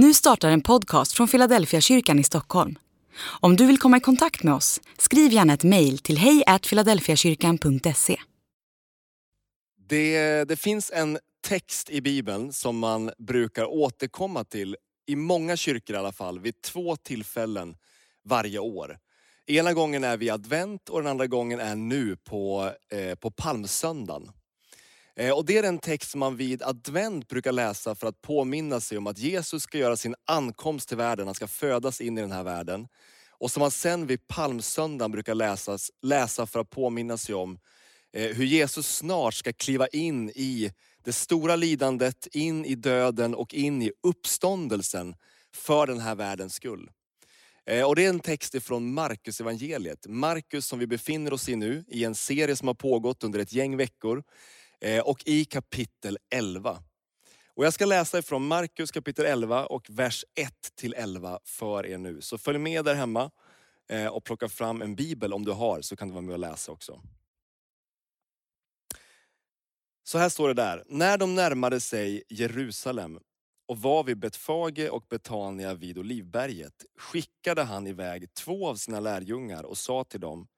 [0.00, 2.78] Nu startar en podcast från Philadelphia kyrkan i Stockholm.
[3.40, 8.16] Om du vill komma i kontakt med oss, skriv gärna ett mejl till hejfiladelfiakyrkan.se.
[9.88, 14.76] Det, det finns en text i Bibeln som man brukar återkomma till,
[15.06, 17.76] i många kyrkor i alla fall, vid två tillfällen
[18.24, 18.98] varje år.
[19.46, 24.30] Ena gången är vid advent och den andra gången är nu på, eh, på palmsöndagen.
[25.18, 28.98] Eh, och det är den text man vid advent brukar läsa för att påminna sig
[28.98, 32.32] om att Jesus ska göra sin ankomst till världen, han ska födas in i den
[32.32, 32.88] här världen.
[33.30, 37.58] Och som man sen vid palmsöndagen brukar läsas, läsa för att påminna sig om
[38.12, 40.72] eh, hur Jesus snart ska kliva in i
[41.04, 45.14] det stora lidandet, in i döden och in i uppståndelsen
[45.54, 46.90] för den här världens skull.
[47.66, 50.06] Eh, och det är en text ifrån Markus evangeliet.
[50.06, 53.52] Markus som vi befinner oss i nu, i en serie som har pågått under ett
[53.52, 54.22] gäng veckor.
[54.80, 56.82] Eh, och i kapitel 11.
[57.54, 61.98] Och jag ska läsa ifrån Markus kapitel 11 och vers 1 till 11 för er
[61.98, 62.20] nu.
[62.20, 63.30] Så följ med där hemma
[63.88, 66.38] eh, och plocka fram en bibel om du har, så kan du vara med och
[66.38, 67.02] läsa också.
[70.04, 70.84] Så här står det där.
[70.86, 73.18] När de närmade sig Jerusalem
[73.66, 79.62] och var vid Betfage och Betania vid Olivberget skickade han iväg två av sina lärjungar
[79.62, 80.48] och sa till dem,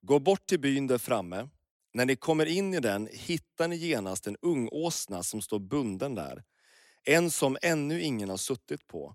[0.00, 1.48] gå bort till byn där framme
[1.92, 6.44] när ni kommer in i den hittar ni genast en ungåsna som står bunden där.
[7.04, 9.14] En som ännu ingen har suttit på.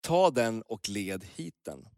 [0.00, 1.88] Ta den och led hit den.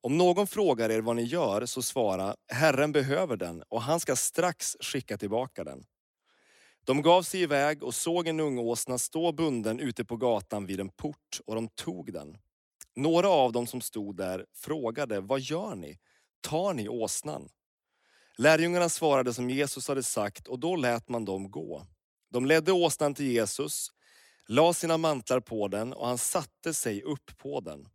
[0.00, 4.16] Om någon frågar er vad ni gör så svara, Herren behöver den och han ska
[4.16, 5.84] strax skicka tillbaka den.
[6.84, 10.88] De gav sig iväg och såg en ungåsna stå bunden ute på gatan vid en
[10.88, 12.38] port och de tog den.
[12.96, 15.98] Några av dem som stod där frågade, vad gör ni?
[16.40, 17.48] Tar ni åsnan?
[18.38, 21.86] Lärjungarna svarade som Jesus hade sagt och då lät man dem gå.
[22.30, 23.88] De ledde åsnan till Jesus,
[24.48, 27.88] la sina mantlar på den och han satte sig upp på den.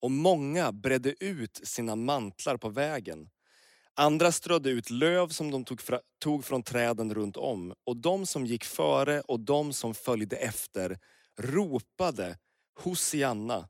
[0.00, 3.30] Och många bredde ut sina mantlar på vägen.
[3.94, 5.80] Andra strödde ut löv som de tog,
[6.18, 7.74] tog från träden runt om.
[7.84, 10.98] Och de som gick före och de som följde efter
[11.40, 12.38] ropade
[12.80, 13.68] Hosianna.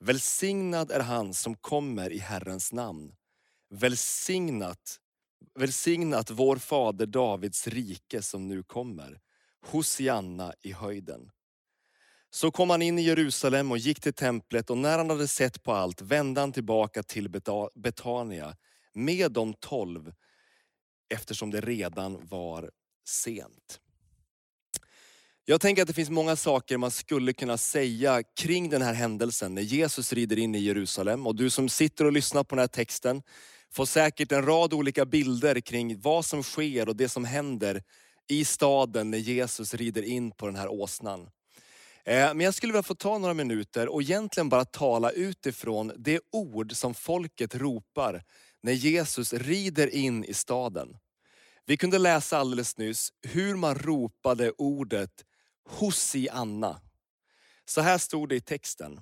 [0.00, 3.12] Välsignad är han som kommer i Herrens namn.
[3.70, 5.00] Välsignat
[5.54, 9.20] Välsignat vår fader Davids rike som nu kommer.
[9.66, 11.30] Hosianna i höjden.
[12.30, 15.62] Så kom han in i Jerusalem och gick till templet och när han hade sett
[15.62, 17.40] på allt vände han tillbaka till
[17.74, 18.56] Betania
[18.94, 20.12] med de tolv
[21.14, 22.70] eftersom det redan var
[23.08, 23.80] sent.
[25.44, 29.54] Jag tänker att det finns många saker man skulle kunna säga kring den här händelsen
[29.54, 31.26] när Jesus rider in i Jerusalem.
[31.26, 33.22] Och du som sitter och lyssnar på den här texten,
[33.74, 37.82] får säkert en rad olika bilder kring vad som sker och det som händer
[38.28, 41.20] i staden när Jesus rider in på den här åsnan.
[42.04, 46.20] Eh, men jag skulle vilja få ta några minuter och egentligen bara tala utifrån det
[46.32, 48.24] ord som folket ropar
[48.62, 50.96] när Jesus rider in i staden.
[51.66, 55.24] Vi kunde läsa alldeles nyss hur man ropade ordet
[55.68, 56.80] Hosianna.
[57.64, 59.00] Så här stod det i texten.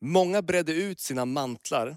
[0.00, 1.96] Många bredde ut sina mantlar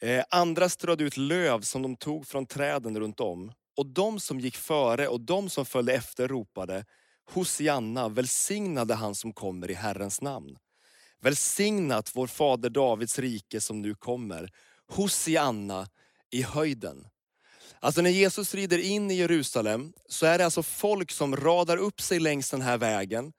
[0.00, 3.52] Eh, andra strödde ut löv som de tog från träden runt om.
[3.76, 6.84] Och de som gick före och de som följde efter ropade,
[7.30, 10.58] Hosianna, välsignade han som kommer i Herrens namn.
[11.20, 14.50] Välsignat vår fader Davids rike som nu kommer.
[14.88, 15.88] Hosianna
[16.30, 17.06] i höjden.
[17.80, 22.00] Alltså när Jesus rider in i Jerusalem så är det alltså folk som radar upp
[22.00, 23.32] sig längs den här vägen.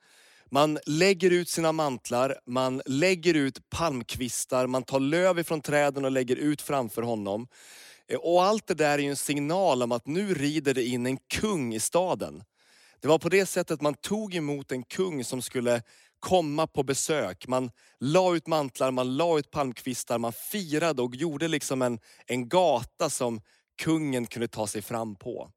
[0.51, 6.11] Man lägger ut sina mantlar, man lägger ut palmkvistar, man tar löv ifrån träden och
[6.11, 7.47] lägger ut framför honom.
[8.07, 11.05] Eh, och allt det där är ju en signal om att nu rider det in
[11.05, 12.43] en kung i staden.
[13.01, 15.81] Det var på det sättet man tog emot en kung som skulle
[16.19, 17.47] komma på besök.
[17.47, 22.49] Man la ut mantlar, man la ut palmkvistar, man firade och gjorde liksom en, en
[22.49, 23.41] gata som
[23.81, 25.49] kungen kunde ta sig fram på.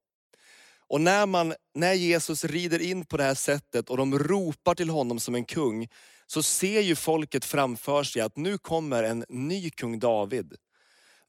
[0.93, 4.91] Och när, man, när Jesus rider in på det här sättet och de ropar till
[4.91, 5.89] honom som en kung,
[6.27, 10.55] så ser ju folket framför sig att nu kommer en ny kung David.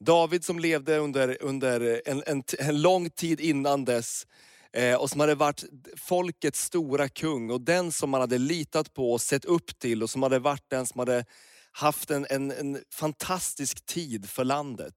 [0.00, 4.26] David som levde under, under en, en, en lång tid innan dess
[4.72, 5.64] eh, och som hade varit
[5.96, 10.10] folkets stora kung och den som man hade litat på och sett upp till och
[10.10, 11.24] som hade varit den som hade
[11.72, 14.94] haft en, en, en fantastisk tid för landet.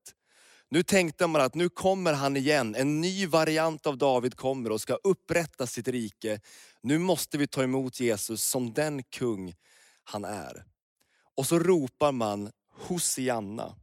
[0.70, 4.82] Nu tänkte man att nu kommer han igen, en ny variant av David kommer och
[4.82, 6.40] ska upprätta sitt rike.
[6.82, 9.54] Nu måste vi ta emot Jesus som den kung
[10.04, 10.66] han är.
[11.38, 13.76] Och så ropar man Hosianna.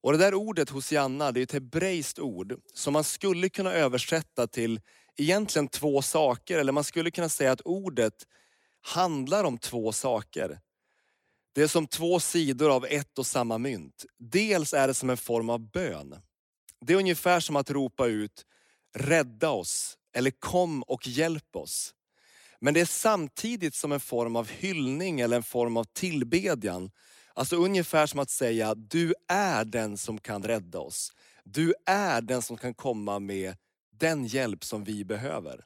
[0.00, 4.46] Och det där ordet Hosianna, det är ett hebreiskt ord som man skulle kunna översätta
[4.46, 4.80] till
[5.16, 6.58] egentligen två saker.
[6.58, 8.26] Eller man skulle kunna säga att ordet
[8.80, 10.60] handlar om två saker.
[11.56, 14.04] Det är som två sidor av ett och samma mynt.
[14.18, 16.16] Dels är det som en form av bön.
[16.80, 18.46] Det är ungefär som att ropa ut,
[18.94, 21.94] rädda oss, eller kom och hjälp oss.
[22.60, 26.90] Men det är samtidigt som en form av hyllning eller en form av tillbedjan.
[27.34, 31.12] Alltså ungefär som att säga, du är den som kan rädda oss.
[31.44, 33.56] Du är den som kan komma med
[33.90, 35.64] den hjälp som vi behöver.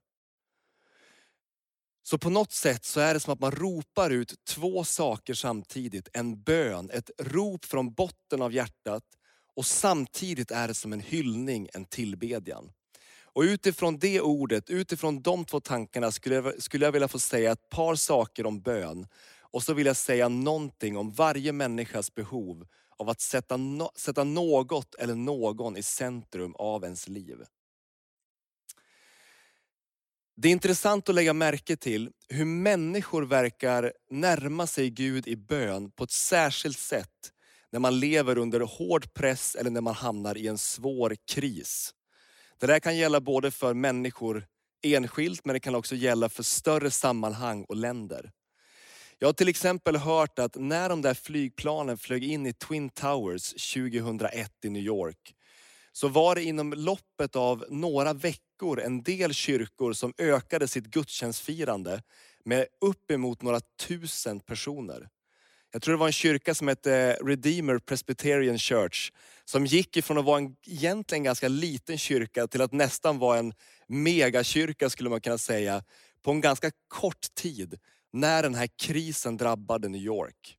[2.02, 6.08] Så på något sätt så är det som att man ropar ut två saker samtidigt.
[6.12, 9.04] En bön, ett rop från botten av hjärtat
[9.56, 12.72] och samtidigt är det som en hyllning, en tillbedjan.
[13.32, 17.52] Och utifrån det ordet, utifrån de två tankarna skulle jag, skulle jag vilja få säga
[17.52, 19.06] ett par saker om bön.
[19.40, 24.24] Och så vill jag säga någonting om varje människas behov av att sätta, no, sätta
[24.24, 27.44] något eller någon i centrum av ens liv.
[30.42, 35.90] Det är intressant att lägga märke till hur människor verkar närma sig Gud i bön
[35.90, 37.32] på ett särskilt sätt
[37.72, 41.94] när man lever under hård press eller när man hamnar i en svår kris.
[42.58, 44.46] Det där kan gälla både för människor
[44.82, 48.30] enskilt, men det kan också gälla för större sammanhang och länder.
[49.18, 53.72] Jag har till exempel hört att när de där flygplanen flög in i Twin Towers
[53.74, 55.34] 2001 i New York,
[55.92, 60.84] så var det inom loppet av några veckor, veckor en del kyrkor som ökade sitt
[60.86, 62.02] gudstjänstfirande
[62.44, 65.08] med uppemot några tusen personer.
[65.72, 69.12] Jag tror det var en kyrka som hette Redeemer Presbyterian Church.
[69.44, 73.52] Som gick ifrån att vara en egentligen ganska liten kyrka till att nästan vara en
[73.88, 75.82] megakyrka skulle man kunna säga.
[76.22, 77.78] På en ganska kort tid
[78.12, 80.56] när den här krisen drabbade New York.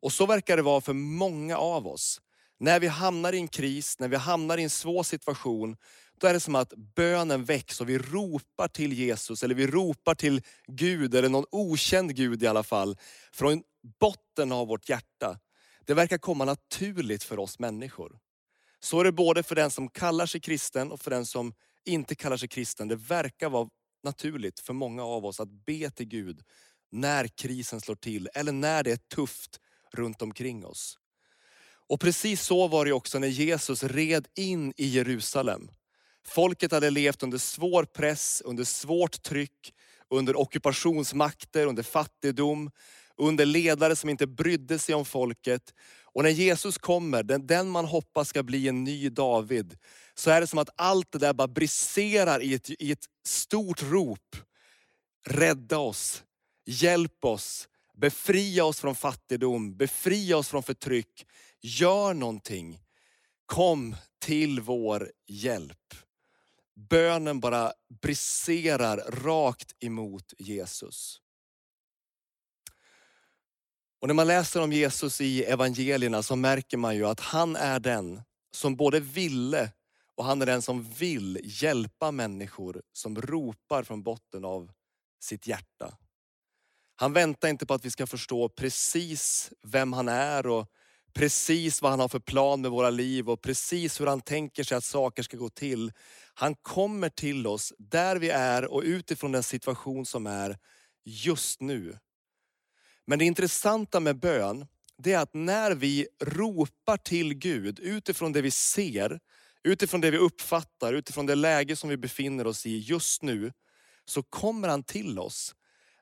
[0.00, 2.20] Och så verkar det vara för många av oss.
[2.60, 5.76] När vi hamnar i en kris, när vi hamnar i en svår situation,
[6.20, 10.14] då är det som att bönen väcks och vi ropar till Jesus, eller vi ropar
[10.14, 12.96] till Gud, eller någon okänd Gud i alla fall,
[13.32, 13.62] från
[14.00, 15.38] botten av vårt hjärta.
[15.86, 18.18] Det verkar komma naturligt för oss människor.
[18.80, 21.54] Så är det både för den som kallar sig kristen och för den som
[21.84, 22.88] inte kallar sig kristen.
[22.88, 23.68] Det verkar vara
[24.04, 26.42] naturligt för många av oss att be till Gud
[26.90, 29.60] när krisen slår till, eller när det är tufft
[29.92, 30.98] runt omkring oss.
[31.88, 35.70] Och precis så var det också när Jesus red in i Jerusalem.
[36.26, 39.74] Folket hade levt under svår press, under svårt tryck,
[40.10, 42.70] under ockupationsmakter, under fattigdom,
[43.16, 45.74] under ledare som inte brydde sig om folket.
[46.04, 49.78] Och när Jesus kommer, den, den man hoppas ska bli en ny David,
[50.14, 53.82] så är det som att allt det där bara briserar i ett, i ett stort
[53.82, 54.36] rop.
[55.26, 56.22] Rädda oss,
[56.66, 61.26] hjälp oss, befria oss från fattigdom, befria oss från förtryck.
[61.60, 62.80] Gör någonting.
[63.46, 65.94] Kom till vår hjälp.
[66.90, 67.72] Bönen bara
[68.02, 71.20] briserar rakt emot Jesus.
[74.00, 77.80] Och när man läser om Jesus i evangelierna så märker man ju att han är
[77.80, 78.22] den
[78.52, 79.72] som både ville
[80.14, 84.72] och han är den som vill hjälpa människor som ropar från botten av
[85.20, 85.96] sitt hjärta.
[86.96, 90.66] Han väntar inte på att vi ska förstå precis vem han är och
[91.12, 94.76] precis vad han har för plan med våra liv och precis hur han tänker sig
[94.76, 95.92] att saker ska gå till.
[96.34, 100.58] Han kommer till oss där vi är och utifrån den situation som är
[101.04, 101.98] just nu.
[103.06, 104.66] Men det intressanta med bön,
[104.98, 109.20] det är att när vi ropar till Gud utifrån det vi ser,
[109.64, 113.52] utifrån det vi uppfattar, utifrån det läge som vi befinner oss i just nu,
[114.04, 115.54] så kommer han till oss.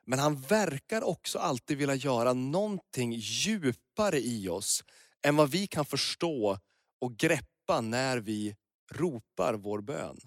[0.05, 4.83] Men han verkar också alltid vilja göra någonting djupare i oss
[5.27, 6.59] än vad vi kan förstå
[7.01, 8.55] och greppa när vi
[8.91, 10.19] ropar vår bön.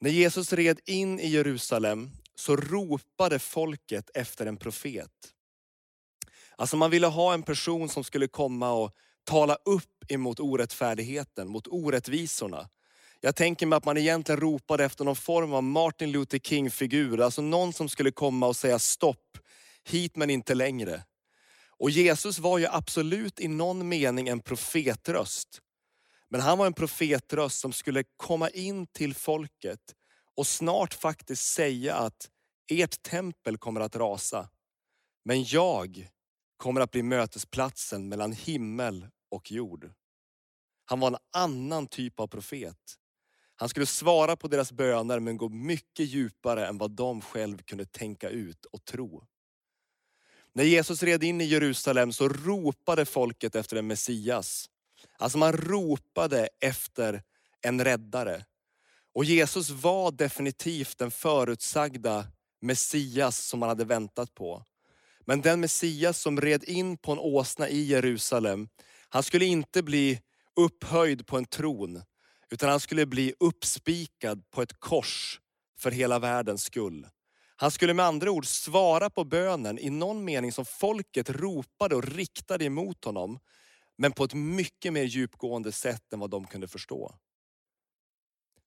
[0.00, 5.10] När Jesus red in i Jerusalem så ropade folket efter en profet.
[6.56, 8.94] Alltså man ville ha en person som skulle komma och
[9.24, 12.68] tala upp emot orättfärdigheten, mot orättvisorna.
[13.20, 17.20] Jag tänker mig att man egentligen ropade efter någon form av Martin Luther King-figur.
[17.20, 19.38] Alltså någon som skulle komma och säga stopp,
[19.84, 21.02] hit men inte längre.
[21.84, 25.60] Och Jesus var ju absolut i någon mening en profetröst.
[26.28, 29.80] Men han var en profetröst som skulle komma in till folket
[30.36, 32.30] och snart faktiskt säga att
[32.70, 34.48] ert tempel kommer att rasa.
[35.24, 36.08] Men jag
[36.56, 39.90] kommer att bli mötesplatsen mellan himmel och jord.
[40.84, 42.94] Han var en annan typ av profet.
[43.56, 47.86] Han skulle svara på deras böner men gå mycket djupare än vad de själv kunde
[47.86, 49.26] tänka ut och tro.
[50.56, 54.70] När Jesus red in i Jerusalem så ropade folket efter en Messias.
[55.18, 57.22] Alltså man ropade efter
[57.62, 58.44] en räddare.
[59.14, 62.26] Och Jesus var definitivt den förutsagda
[62.60, 64.64] Messias som man hade väntat på.
[65.20, 68.68] Men den Messias som red in på en åsna i Jerusalem,
[69.08, 70.20] han skulle inte bli
[70.56, 72.02] upphöjd på en tron,
[72.50, 75.40] utan han skulle bli uppspikad på ett kors
[75.78, 77.06] för hela världens skull.
[77.56, 82.04] Han skulle med andra ord svara på bönen i någon mening som folket ropade och
[82.04, 83.38] riktade emot honom,
[83.96, 87.14] men på ett mycket mer djupgående sätt än vad de kunde förstå.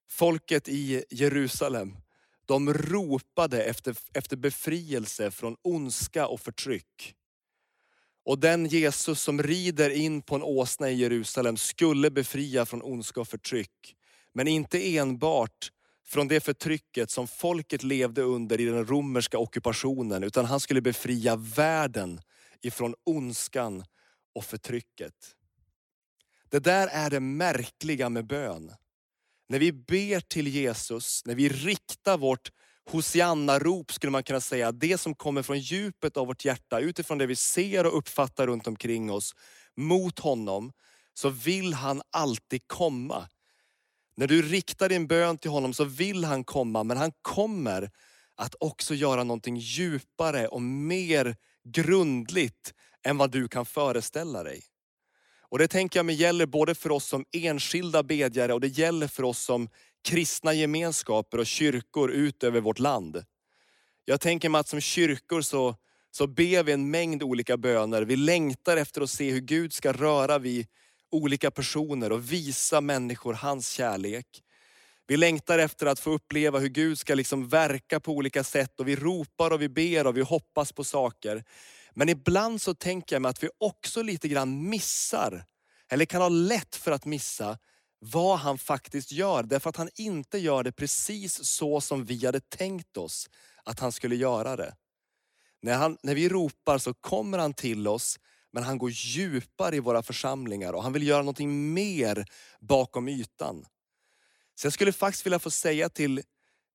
[0.10, 1.98] Folket i Jerusalem,
[2.46, 7.16] de ropade efter, efter befrielse från ondska och förtryck.
[8.26, 13.22] Och den Jesus som rider in på en åsna i Jerusalem skulle befria från ondska
[13.22, 13.96] och förtryck.
[14.34, 15.72] Men inte enbart
[16.08, 21.36] från det förtrycket som folket levde under i den romerska ockupationen, utan han skulle befria
[21.36, 22.22] världen
[22.62, 23.86] ifrån ondskan
[24.36, 25.14] och förtrycket.
[26.50, 28.74] Det där är det märkliga med bön.
[29.50, 32.52] När vi ber till Jesus, när vi riktar vårt
[32.90, 37.26] Hosianna-rop skulle man kunna säga, det som kommer från djupet av vårt hjärta, utifrån det
[37.26, 39.36] vi ser och uppfattar runt omkring oss,
[39.76, 40.72] mot honom,
[41.14, 43.30] så vill han alltid komma.
[44.18, 47.92] När du riktar din bön till honom så vill han komma, men han kommer
[48.36, 52.74] att också göra någonting djupare och mer grundligt
[53.06, 54.64] än vad du kan föreställa dig.
[55.50, 59.08] Och det tänker jag mig gäller både för oss som enskilda bedjare och det gäller
[59.08, 59.70] för oss som
[60.04, 63.24] kristna gemenskaper och kyrkor ut över vårt land.
[64.06, 65.76] Jag tänker mig att som kyrkor så,
[66.12, 68.02] så ber vi en mängd olika böner.
[68.02, 70.68] Vi längtar efter att se hur Gud ska röra vid
[71.12, 74.44] olika personer och visa människor hans kärlek.
[75.08, 78.88] Vi längtar efter att få uppleva hur Gud ska liksom verka på olika sätt och
[78.88, 81.44] vi ropar och vi ber och vi hoppas på saker.
[81.94, 85.46] Men ibland så tänker jag mig att vi också lite grann missar,
[85.90, 87.58] eller kan ha lätt för att missa,
[88.00, 89.44] vad han faktiskt gör.
[89.44, 93.30] Därför att han inte gör det precis så som vi hade tänkt oss
[93.64, 94.76] att han skulle göra det.
[95.62, 98.20] När, han, när vi ropar så kommer han till oss,
[98.58, 102.26] men han går djupare i våra församlingar och han vill göra någonting mer
[102.60, 103.66] bakom ytan.
[104.56, 106.22] Så jag skulle faktiskt vilja få säga till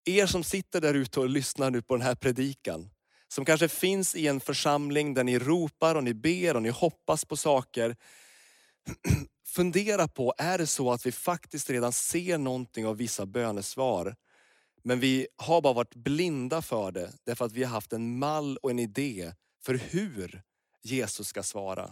[0.04, 2.90] er som sitter där ute och lyssnar nu på den här predikan,
[3.28, 7.24] som kanske finns i en församling där ni ropar och ni ber och ni hoppas
[7.24, 7.96] på saker.
[9.46, 14.16] Fundera på, är det så att vi faktiskt redan ser någonting av vissa bönesvar,
[14.82, 18.56] men vi har bara varit blinda för det, därför att vi har haft en mall
[18.56, 19.32] och en idé
[19.64, 20.42] för hur
[20.82, 21.90] Jesus ska svara.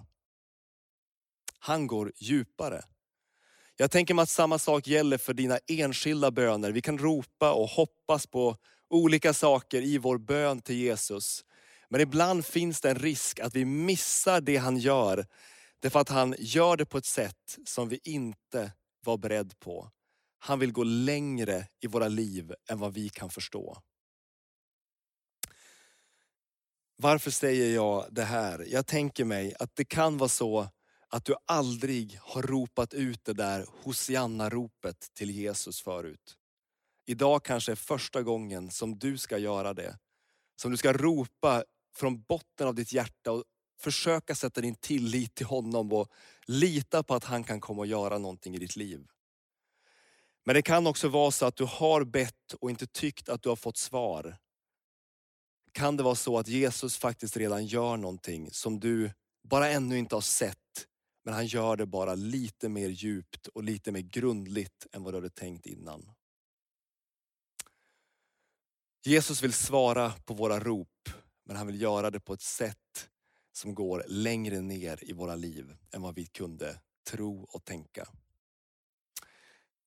[1.59, 2.85] Han går djupare.
[3.76, 6.73] Jag tänker mig att samma sak gäller för dina enskilda böner.
[6.73, 8.56] Vi kan ropa och hoppas på
[8.90, 11.44] olika saker i vår bön till Jesus.
[11.88, 15.26] Men ibland finns det en risk att vi missar det han gör.
[15.80, 18.73] Därför att han gör det på ett sätt som vi inte
[19.04, 19.90] var beredd på.
[20.38, 23.82] Han vill gå längre i våra liv än vad vi kan förstå.
[27.02, 28.64] Varför säger jag det här?
[28.69, 30.69] Jag tänker mig att det kan vara så
[31.09, 36.37] att du aldrig har ropat ut det där Hosianna-ropet till Jesus förut.
[37.07, 39.99] Idag kanske är första gången som du ska göra det.
[40.57, 41.64] Som du ska ropa
[41.97, 43.45] från botten av ditt hjärta och
[43.80, 46.09] försöka sätta din tillit till honom och
[46.47, 49.07] lita på att han kan komma och göra någonting i ditt liv.
[50.45, 53.49] Men det kan också vara så att du har bett och inte tyckt att du
[53.49, 54.37] har fått svar.
[55.72, 59.10] Kan det vara så att Jesus faktiskt redan gör någonting som du
[59.42, 60.86] bara ännu inte har sett,
[61.24, 65.16] men han gör det bara lite mer djupt och lite mer grundligt än vad du
[65.16, 66.10] hade tänkt innan.
[69.04, 71.08] Jesus vill svara på våra rop,
[71.44, 73.08] men han vill göra det på ett sätt
[73.52, 78.08] som går längre ner i våra liv än vad vi kunde tro och tänka.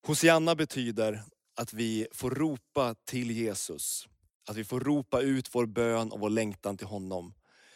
[0.07, 1.23] Hosianna betyder
[1.55, 4.07] att vi får ropa till Jesus.
[4.49, 7.33] Att vi får ropa ut vår bön och vår längtan till honom.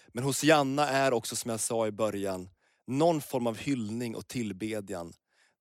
[0.08, 2.50] Men Hosianna är också som jag sa i början,
[2.88, 5.14] någon form av hyllning och tillbedjan.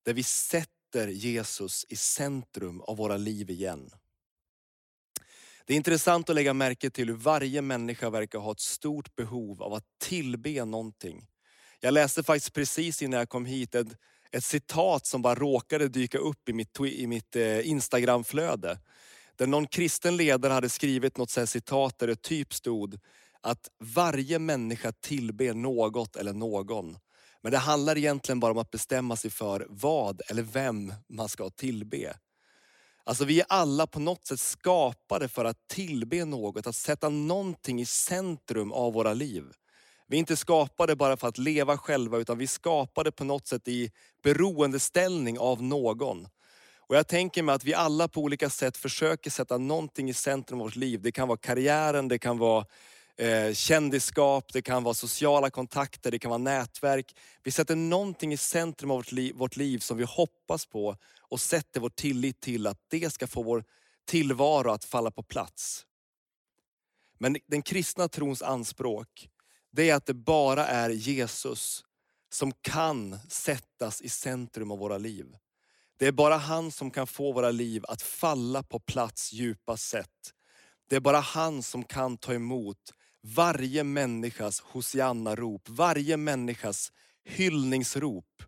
[0.04, 3.90] Där vi sätter Jesus i centrum av våra liv igen.
[5.66, 9.62] Det är intressant att lägga märke till hur varje människa verkar ha ett stort behov
[9.62, 11.26] av att tillbe någonting.
[11.80, 13.88] Jag läste faktiskt precis innan jag kom hit ett,
[14.30, 18.78] ett citat som bara råkade dyka upp i mitt, i mitt eh, Instagramflöde.
[19.36, 22.98] Där någon kristen ledare hade skrivit något så citat där det typ stod
[23.40, 26.98] att varje människa tillber något eller någon.
[27.42, 31.50] Men det handlar egentligen bara om att bestämma sig för vad eller vem man ska
[31.50, 32.16] tillbe.
[33.04, 37.80] Alltså vi är alla på något sätt skapade för att tillbe något, att sätta någonting
[37.80, 39.44] i centrum av våra liv.
[40.08, 43.46] Vi är inte skapade bara för att leva själva, utan vi är skapade på något
[43.46, 43.90] sätt i
[44.22, 46.28] beroendeställning av någon.
[46.88, 50.60] Och jag tänker mig att vi alla på olika sätt försöker sätta någonting i centrum
[50.60, 51.02] av vårt liv.
[51.02, 52.66] Det kan vara karriären, det kan vara
[53.16, 57.16] eh, kändisskap, det kan vara sociala kontakter, det kan vara nätverk.
[57.42, 61.40] Vi sätter någonting i centrum av vårt liv, vårt liv som vi hoppas på och
[61.40, 63.64] sätter vår tillit till att det ska få vår
[64.04, 65.86] tillvaro att falla på plats.
[67.18, 69.28] Men den kristna trons anspråk,
[69.72, 71.84] det är att det bara är Jesus
[72.30, 75.26] som kan sättas i centrum av våra liv.
[75.98, 80.32] Det är bara han som kan få våra liv att falla på plats djupast sätt.
[80.88, 86.92] Det är bara han som kan ta emot varje människas Hosianna-rop, varje människas
[87.24, 88.42] hyllningsrop.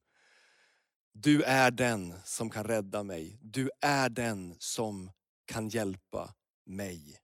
[1.13, 3.39] Du är den som kan rädda mig.
[3.43, 5.11] Du är den som
[5.47, 6.35] kan hjälpa
[6.67, 7.17] mig.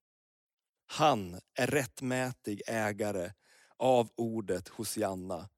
[0.86, 3.32] Han är rättmätig ägare
[3.78, 5.48] av ordet Hosianna.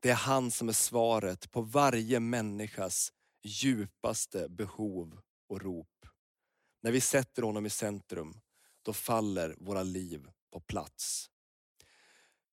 [0.00, 3.12] Det är han som är svaret på varje människas
[3.44, 6.06] djupaste behov och rop.
[6.82, 8.40] När vi sätter honom i centrum,
[8.82, 11.30] då faller våra liv på plats.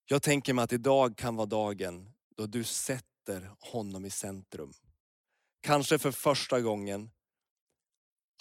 [0.05, 4.73] Jag tänker mig att idag kan vara dagen då du sätter honom i centrum.
[5.61, 7.11] Kanske för första gången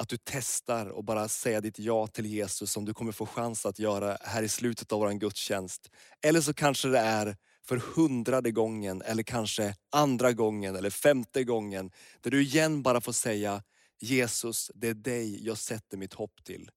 [0.00, 3.66] att du testar och bara säga ditt ja till Jesus som du kommer få chans
[3.66, 5.90] att göra här i slutet av vår gudstjänst.
[6.22, 7.36] Eller så kanske det är
[7.70, 11.90] för hundrade gången eller kanske andra gången eller femte gången.
[12.20, 13.62] Där du igen bara får säga
[13.98, 16.70] Jesus, det är dig jag sätter mitt hopp till.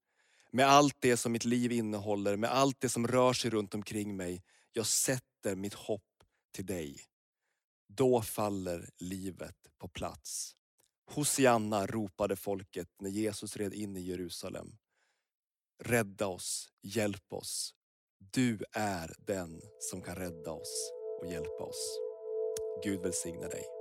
[0.52, 4.16] Med allt det som mitt liv innehåller, med allt det som rör sig runt omkring
[4.16, 4.44] mig.
[4.72, 7.00] Jag sätter mitt hopp till dig.
[7.88, 10.56] Då faller livet på plats.
[11.12, 14.78] Hosianna ropade folket när Jesus red in i Jerusalem.
[15.84, 17.74] Rädda oss, hjälp oss.
[18.32, 22.00] Du är den som kan rädda oss och hjälpa oss.
[22.84, 23.73] Gud välsigne dig.